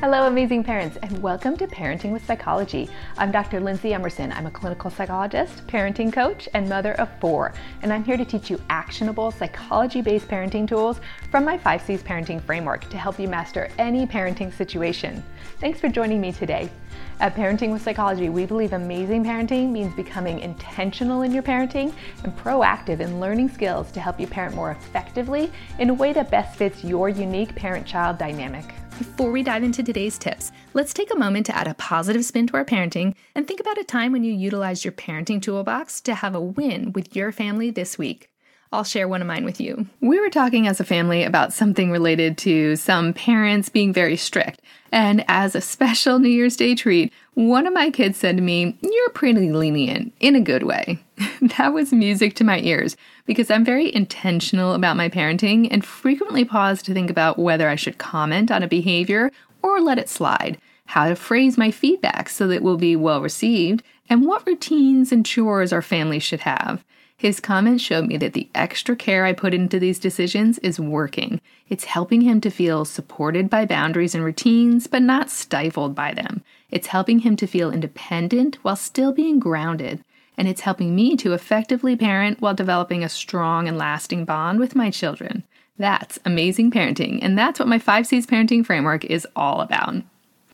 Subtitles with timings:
[0.00, 2.88] Hello, amazing parents, and welcome to Parenting with Psychology.
[3.18, 3.60] I'm Dr.
[3.60, 4.32] Lindsay Emerson.
[4.32, 8.48] I'm a clinical psychologist, parenting coach, and mother of four, and I'm here to teach
[8.48, 13.28] you actionable psychology based parenting tools from my 5 C's parenting framework to help you
[13.28, 15.22] master any parenting situation.
[15.58, 16.70] Thanks for joining me today.
[17.20, 21.92] At Parenting with Psychology, we believe amazing parenting means becoming intentional in your parenting
[22.24, 26.30] and proactive in learning skills to help you parent more effectively in a way that
[26.30, 28.79] best fits your unique parent child dynamic.
[29.00, 32.46] Before we dive into today's tips, let's take a moment to add a positive spin
[32.48, 36.14] to our parenting and think about a time when you utilized your parenting toolbox to
[36.14, 38.30] have a win with your family this week.
[38.72, 39.86] I'll share one of mine with you.
[40.00, 44.60] We were talking as a family about something related to some parents being very strict.
[44.92, 48.78] And as a special New Year's Day treat, one of my kids said to me,
[48.80, 51.00] You're pretty lenient in a good way.
[51.58, 52.96] that was music to my ears
[53.26, 57.74] because I'm very intentional about my parenting and frequently pause to think about whether I
[57.74, 59.32] should comment on a behavior
[59.62, 63.20] or let it slide, how to phrase my feedback so that it will be well
[63.20, 66.84] received, and what routines and chores our family should have.
[67.20, 71.42] His comments showed me that the extra care I put into these decisions is working.
[71.68, 76.42] It's helping him to feel supported by boundaries and routines, but not stifled by them.
[76.70, 80.02] It's helping him to feel independent while still being grounded.
[80.38, 84.74] And it's helping me to effectively parent while developing a strong and lasting bond with
[84.74, 85.44] my children.
[85.76, 89.96] That's amazing parenting, and that's what my 5 C's parenting framework is all about.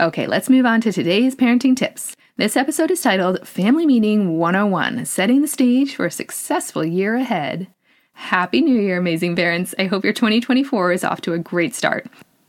[0.00, 2.16] Okay, let's move on to today's parenting tips.
[2.38, 7.66] This episode is titled Family Meeting 101 Setting the Stage for a Successful Year Ahead.
[8.12, 9.74] Happy New Year, amazing parents!
[9.76, 12.06] I hope your 2024 is off to a great start.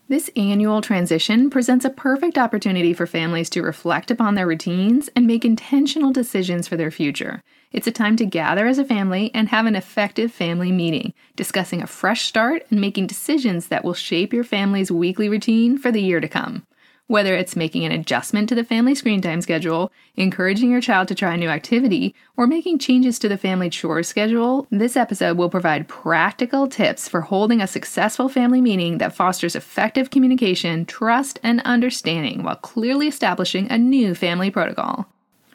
[0.08, 5.26] This annual transition presents a perfect opportunity for families to reflect upon their routines and
[5.26, 7.42] make intentional decisions for their future.
[7.72, 11.82] It's a time to gather as a family and have an effective family meeting, discussing
[11.82, 16.04] a fresh start and making decisions that will shape your family's weekly routine for the
[16.04, 16.68] year to come.
[17.10, 21.16] Whether it's making an adjustment to the family screen time schedule, encouraging your child to
[21.16, 25.50] try a new activity, or making changes to the family chore schedule, this episode will
[25.50, 31.62] provide practical tips for holding a successful family meeting that fosters effective communication, trust, and
[31.62, 35.08] understanding while clearly establishing a new family protocol.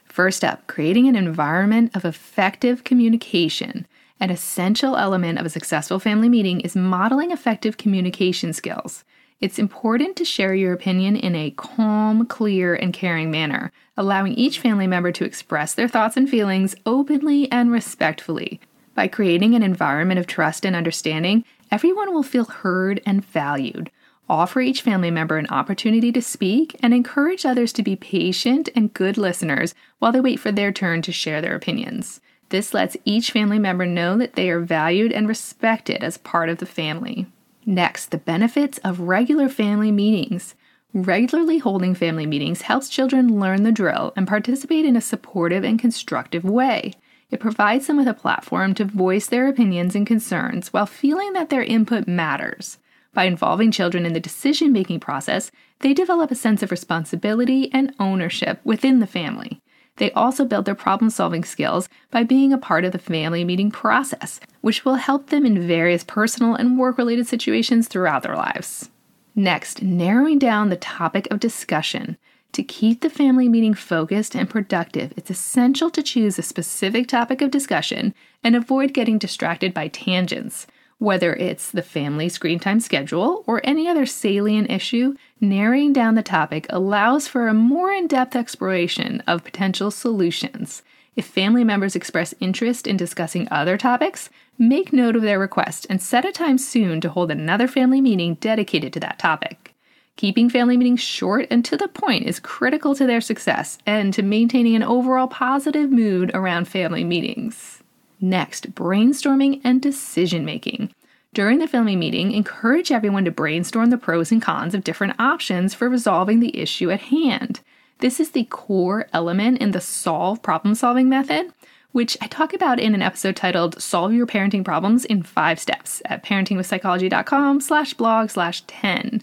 [0.07, 3.87] First up, creating an environment of effective communication.
[4.19, 9.05] An essential element of a successful family meeting is modeling effective communication skills.
[9.45, 14.59] It's important to share your opinion in a calm, clear, and caring manner, allowing each
[14.59, 18.59] family member to express their thoughts and feelings openly and respectfully.
[18.95, 23.91] By creating an environment of trust and understanding, everyone will feel heard and valued.
[24.31, 28.95] Offer each family member an opportunity to speak and encourage others to be patient and
[28.95, 32.23] good listeners while they wait for their turn to share their opinions.
[32.49, 36.57] This lets each family member know that they are valued and respected as part of
[36.57, 37.27] the family.
[37.67, 40.55] Next, the benefits of regular family meetings.
[40.93, 45.79] Regularly holding family meetings helps children learn the drill and participate in a supportive and
[45.79, 46.93] constructive way.
[47.31, 51.49] It provides them with a platform to voice their opinions and concerns while feeling that
[51.49, 52.79] their input matters.
[53.15, 57.95] By involving children in the decision making process, they develop a sense of responsibility and
[57.99, 59.63] ownership within the family.
[59.97, 63.71] They also build their problem solving skills by being a part of the family meeting
[63.71, 68.91] process, which will help them in various personal and work related situations throughout their lives.
[69.37, 72.17] Next, narrowing down the topic of discussion.
[72.53, 77.43] To keep the family meeting focused and productive, it's essential to choose a specific topic
[77.43, 80.69] of discussion and avoid getting distracted by tangents.
[80.99, 86.23] Whether it's the family screen time schedule or any other salient issue, narrowing down the
[86.23, 90.83] topic allows for a more in depth exploration of potential solutions.
[91.17, 96.03] If family members express interest in discussing other topics, make note of their request and
[96.03, 99.75] set a time soon to hold another family meeting dedicated to that topic.
[100.17, 104.23] Keeping family meetings short and to the point is critical to their success and to
[104.23, 107.84] maintaining an overall positive mood around family meetings.
[108.21, 110.95] Next, brainstorming and decision making.
[111.35, 115.75] During the family meeting, encourage everyone to brainstorm the pros and cons of different options
[115.75, 117.61] for resolving the issue at hand.
[117.99, 121.53] This is the core element in the solve problem solving method,
[121.91, 126.03] which I talk about in an episode titled Solve Your Parenting Problems in 5 Steps
[126.05, 129.23] at parentingwithpsychology.com slash blog slash 10.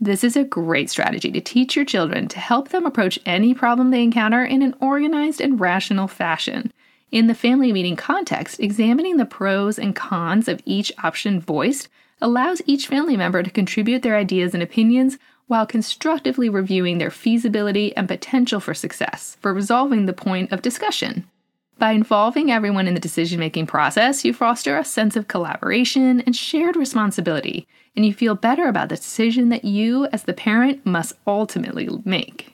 [0.00, 3.90] This is a great strategy to teach your children to help them approach any problem
[3.90, 6.72] they encounter in an organized and rational fashion.
[7.12, 11.88] In the family meeting context, examining the pros and cons of each option voiced
[12.22, 17.94] allows each family member to contribute their ideas and opinions while constructively reviewing their feasibility
[17.98, 21.28] and potential for success for resolving the point of discussion.
[21.78, 26.34] By involving everyone in the decision making process, you foster a sense of collaboration and
[26.34, 31.12] shared responsibility, and you feel better about the decision that you, as the parent, must
[31.26, 32.51] ultimately make.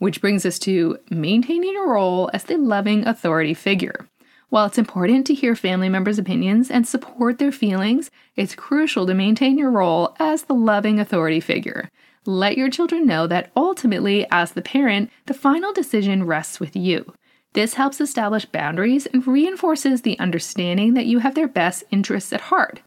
[0.00, 4.08] Which brings us to maintaining your role as the loving authority figure.
[4.48, 9.12] While it's important to hear family members' opinions and support their feelings, it's crucial to
[9.12, 11.90] maintain your role as the loving authority figure.
[12.24, 17.12] Let your children know that ultimately, as the parent, the final decision rests with you.
[17.52, 22.40] This helps establish boundaries and reinforces the understanding that you have their best interests at
[22.40, 22.80] heart.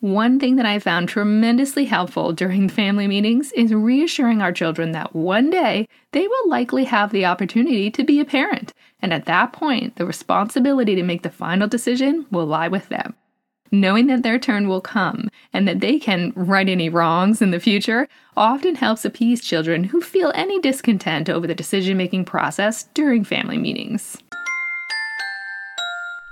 [0.00, 5.14] One thing that I found tremendously helpful during family meetings is reassuring our children that
[5.14, 9.52] one day they will likely have the opportunity to be a parent, and at that
[9.52, 13.14] point, the responsibility to make the final decision will lie with them.
[13.70, 17.60] Knowing that their turn will come and that they can right any wrongs in the
[17.60, 23.22] future often helps appease children who feel any discontent over the decision making process during
[23.22, 24.16] family meetings.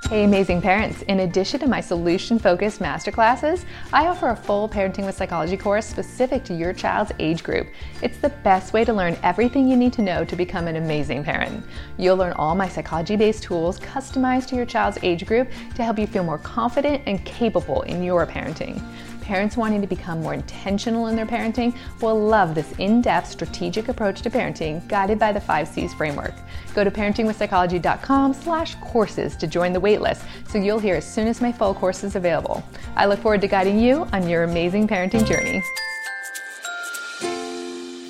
[0.06, 1.02] Hey, amazing parents.
[1.02, 5.84] In addition to my solution focused masterclasses, I offer a full Parenting with Psychology course
[5.84, 7.66] specific to your child's age group.
[8.00, 11.24] It's the best way to learn everything you need to know to become an amazing
[11.24, 11.62] parent.
[11.98, 15.98] You'll learn all my psychology based tools customized to your child's age group to help
[15.98, 18.80] you feel more confident and capable in your parenting
[19.28, 24.22] parents wanting to become more intentional in their parenting will love this in-depth strategic approach
[24.22, 26.32] to parenting guided by the 5 C's framework.
[26.74, 31.42] Go to parentingwithpsychology.com slash courses to join the waitlist so you'll hear as soon as
[31.42, 32.64] my full course is available.
[32.96, 35.62] I look forward to guiding you on your amazing parenting journey.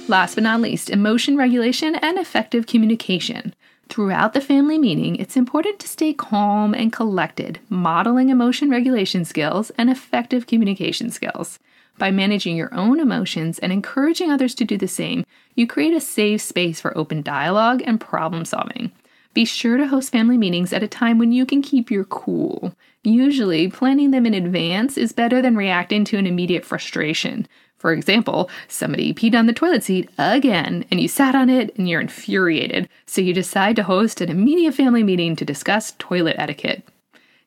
[0.07, 3.57] Last but not least, emotion regulation and effective communication.
[3.89, 9.71] Throughout the family meeting, it's important to stay calm and collected, modeling emotion regulation skills
[9.79, 11.59] and effective communication skills.
[11.97, 15.25] By managing your own emotions and encouraging others to do the same,
[15.55, 18.93] you create a safe space for open dialogue and problem solving.
[19.39, 22.75] Be sure to host family meetings at a time when you can keep your cool.
[23.05, 27.47] Usually, planning them in advance is better than reacting to an immediate frustration.
[27.77, 31.89] For example, somebody peed on the toilet seat again, and you sat on it and
[31.89, 36.83] you're infuriated, so you decide to host an immediate family meeting to discuss toilet etiquette.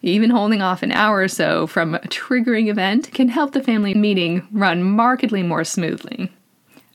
[0.02, 3.94] Even holding off an hour or so from a triggering event can help the family
[3.94, 6.32] meeting run markedly more smoothly.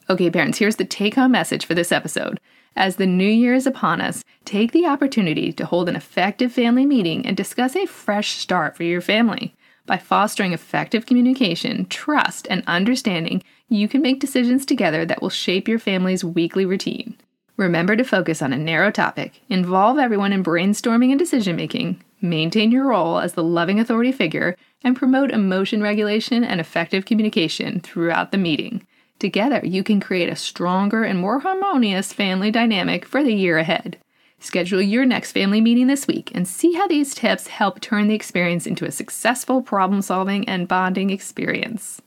[0.09, 2.39] Okay, parents, here's the take home message for this episode.
[2.77, 6.87] As the new year is upon us, take the opportunity to hold an effective family
[6.87, 9.57] meeting and discuss a fresh start for your family.
[9.85, 15.67] By fostering effective communication, trust, and understanding, you can make decisions together that will shape
[15.67, 17.17] your family's weekly routine.
[17.57, 22.71] Remember to focus on a narrow topic, involve everyone in brainstorming and decision making, maintain
[22.71, 28.31] your role as the loving authority figure, and promote emotion regulation and effective communication throughout
[28.31, 28.87] the meeting.
[29.19, 33.97] Together, you can create a stronger and more harmonious family dynamic for the year ahead.
[34.39, 38.15] Schedule your next family meeting this week and see how these tips help turn the
[38.15, 42.03] experience into a successful problem solving and bonding experience.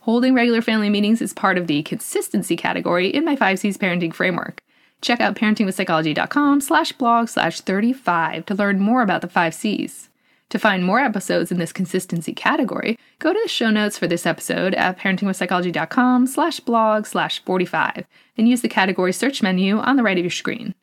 [0.00, 4.60] Holding regular family meetings is part of the consistency category in my 5Cs parenting framework.
[5.02, 10.09] Check out parentingwithpsychology.com slash blog slash 35 to learn more about the 5Cs.
[10.50, 14.26] To find more episodes in this consistency category, go to the show notes for this
[14.26, 18.04] episode at parentingwithpsychology.com slash blog slash 45
[18.36, 20.74] and use the category search menu on the right of your screen.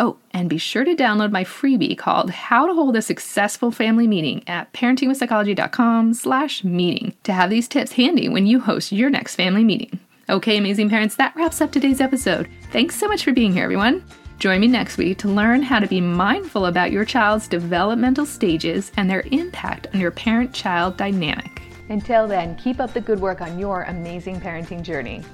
[0.00, 4.06] Oh, and be sure to download my freebie called How to Hold a Successful Family
[4.06, 9.34] Meeting at parentingwithpsychology.com slash meeting to have these tips handy when you host your next
[9.34, 9.98] family meeting.
[10.28, 12.48] Okay, amazing parents, that wraps up today's episode.
[12.70, 14.04] Thanks so much for being here, everyone.
[14.38, 18.92] Join me next week to learn how to be mindful about your child's developmental stages
[18.96, 21.60] and their impact on your parent child dynamic.
[21.88, 25.24] Until then, keep up the good work on your amazing parenting journey.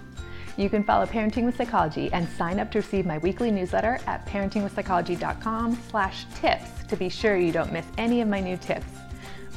[0.56, 4.24] You can follow Parenting with Psychology and sign up to receive my weekly newsletter at
[4.26, 8.86] parentingwithpsychology.com slash tips to be sure you don't miss any of my new tips.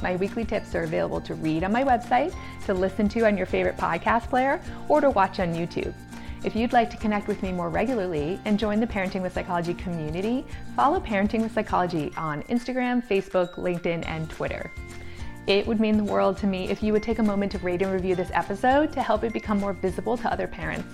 [0.02, 2.34] My weekly tips are available to read on my website,
[2.66, 5.94] to listen to on your favorite podcast player, or to watch on YouTube.
[6.44, 9.74] If you'd like to connect with me more regularly and join the Parenting with Psychology
[9.74, 14.70] community, follow Parenting with Psychology on Instagram, Facebook, LinkedIn, and Twitter.
[15.48, 17.82] It would mean the world to me if you would take a moment to rate
[17.82, 20.86] and review this episode to help it become more visible to other parents.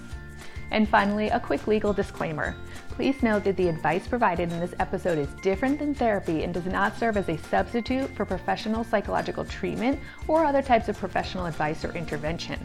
[0.71, 2.55] And finally, a quick legal disclaimer.
[2.91, 6.67] Please note that the advice provided in this episode is different than therapy and does
[6.67, 11.85] not serve as a substitute for professional psychological treatment or other types of professional advice
[11.85, 12.59] or intervention.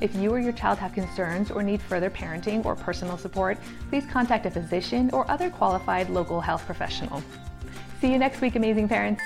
[0.00, 3.58] If you or your child have concerns or need further parenting or personal support,
[3.90, 7.22] please contact a physician or other qualified local health professional.
[8.00, 9.22] See you next week, amazing parents.